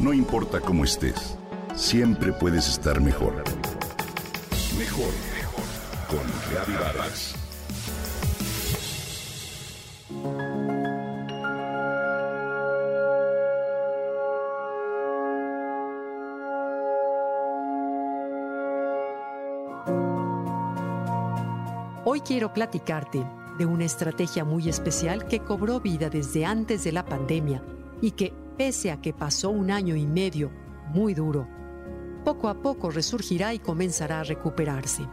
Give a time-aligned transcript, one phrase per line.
[0.00, 1.36] No importa cómo estés,
[1.74, 3.34] siempre puedes estar mejor.
[4.78, 5.64] Mejor, mejor.
[6.08, 7.34] Con Reavivadas.
[22.06, 23.22] Hoy quiero platicarte
[23.58, 27.62] de una estrategia muy especial que cobró vida desde antes de la pandemia
[28.00, 30.52] y que, pese a que pasó un año y medio
[30.92, 31.48] muy duro,
[32.26, 35.08] poco a poco resurgirá y comenzará a recuperarse.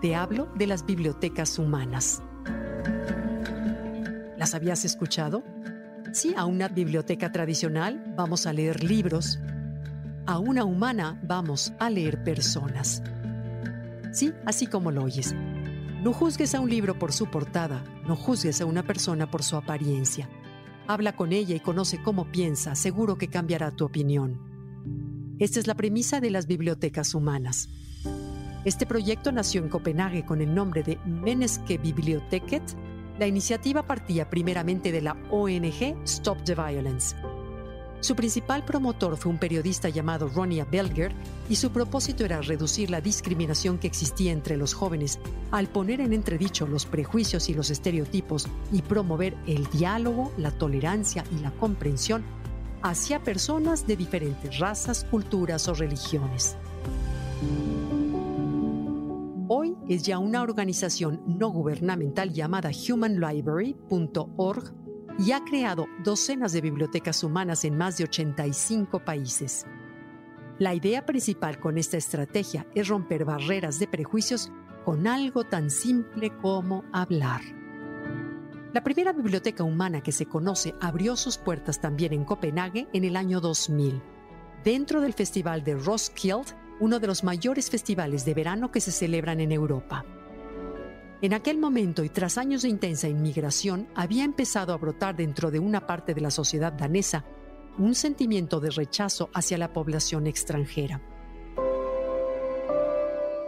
[0.00, 2.20] Te hablo de las bibliotecas humanas.
[4.36, 5.44] ¿Las habías escuchado?
[6.12, 9.38] Sí, a una biblioteca tradicional vamos a leer libros,
[10.26, 13.00] a una humana vamos a leer personas.
[14.10, 15.36] Sí, así como lo oyes.
[16.02, 19.54] No juzgues a un libro por su portada, no juzgues a una persona por su
[19.54, 20.28] apariencia.
[20.86, 24.40] Habla con ella y conoce cómo piensa, seguro que cambiará tu opinión.
[25.38, 27.68] Esta es la premisa de las bibliotecas humanas.
[28.64, 32.62] Este proyecto nació en Copenhague con el nombre de Menneske Biblioteket.
[33.18, 37.16] La iniciativa partía primeramente de la ONG Stop the Violence
[38.02, 41.12] su principal promotor fue un periodista llamado Ronia Belger
[41.48, 45.20] y su propósito era reducir la discriminación que existía entre los jóvenes
[45.52, 51.22] al poner en entredicho los prejuicios y los estereotipos y promover el diálogo, la tolerancia
[51.30, 52.24] y la comprensión
[52.82, 56.56] hacia personas de diferentes razas, culturas o religiones.
[59.46, 64.81] Hoy es ya una organización no gubernamental llamada humanlibrary.org
[65.18, 69.66] y ha creado docenas de bibliotecas humanas en más de 85 países.
[70.58, 74.52] La idea principal con esta estrategia es romper barreras de prejuicios
[74.84, 77.40] con algo tan simple como hablar.
[78.72, 83.16] La primera biblioteca humana que se conoce abrió sus puertas también en Copenhague en el
[83.16, 84.00] año 2000,
[84.64, 89.40] dentro del Festival de Roskilde, uno de los mayores festivales de verano que se celebran
[89.40, 90.04] en Europa.
[91.22, 95.60] En aquel momento y tras años de intensa inmigración, había empezado a brotar dentro de
[95.60, 97.24] una parte de la sociedad danesa
[97.78, 101.00] un sentimiento de rechazo hacia la población extranjera.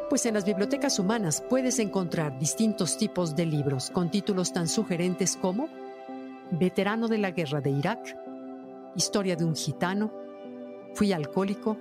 [0.08, 5.36] Pues en las bibliotecas humanas puedes encontrar distintos tipos de libros con títulos tan sugerentes
[5.36, 5.68] como
[6.52, 8.16] Veterano de la Guerra de Irak,
[8.94, 10.12] Historia de un gitano,
[10.94, 11.76] Fui alcohólico,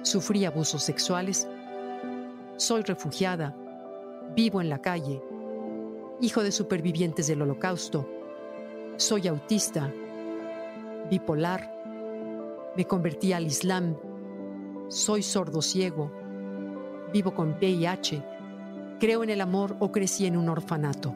[0.00, 1.46] Sufrí abusos sexuales,
[2.56, 3.54] Soy refugiada,
[4.36, 5.22] Vivo en la calle.
[6.20, 8.06] Hijo de supervivientes del holocausto.
[8.98, 9.90] Soy autista.
[11.08, 11.72] Bipolar.
[12.76, 13.96] Me convertí al Islam.
[14.88, 16.12] Soy sordo ciego.
[17.14, 18.22] Vivo con VIH.
[19.00, 21.14] Creo en el amor o crecí en un orfanato.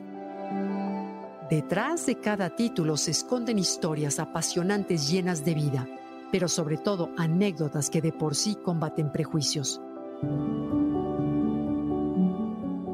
[1.50, 5.86] Detrás de cada título se esconden historias apasionantes llenas de vida,
[6.32, 9.78] pero sobre todo anécdotas que de por sí combaten prejuicios.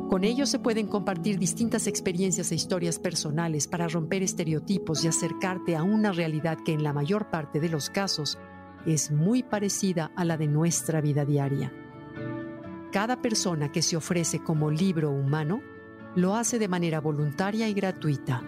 [0.08, 5.74] Con ellos se pueden compartir distintas experiencias e historias personales para romper estereotipos y acercarte
[5.74, 8.38] a una realidad que en la mayor parte de los casos
[8.86, 11.72] es muy parecida a la de nuestra vida diaria.
[12.92, 15.60] Cada persona que se ofrece como libro humano
[16.14, 18.44] lo hace de manera voluntaria y gratuita.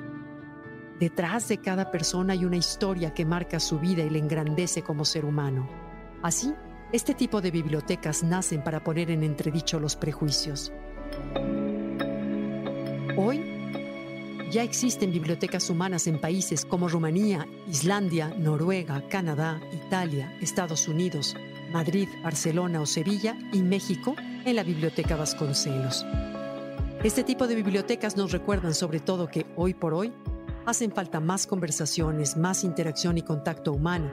[1.00, 5.04] Detrás de cada persona hay una historia que marca su vida y le engrandece como
[5.04, 5.69] ser humano.
[6.22, 6.54] Así,
[6.92, 10.72] este tipo de bibliotecas nacen para poner en entredicho los prejuicios.
[13.16, 13.44] Hoy
[14.50, 21.36] ya existen bibliotecas humanas en países como Rumanía, Islandia, Noruega, Canadá, Italia, Estados Unidos,
[21.72, 24.14] Madrid, Barcelona o Sevilla y México
[24.44, 26.06] en la Biblioteca Vasconcelos.
[27.04, 30.12] Este tipo de bibliotecas nos recuerdan sobre todo que hoy por hoy
[30.66, 34.10] hacen falta más conversaciones, más interacción y contacto humano,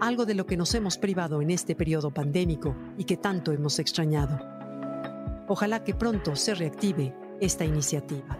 [0.00, 3.78] algo de lo que nos hemos privado en este periodo pandémico y que tanto hemos
[3.78, 4.59] extrañado.
[5.52, 8.38] Ojalá que pronto se reactive esta iniciativa.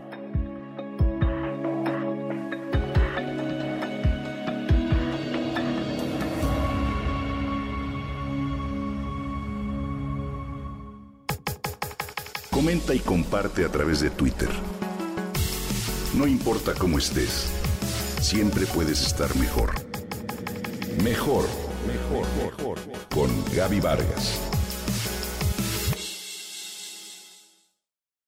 [12.49, 14.49] Comenta y comparte a través de Twitter.
[16.15, 17.51] No importa cómo estés,
[18.21, 19.73] siempre puedes estar mejor.
[21.03, 21.45] Mejor,
[21.89, 22.79] mejor, mejor.
[23.13, 24.60] Con Gaby Vargas.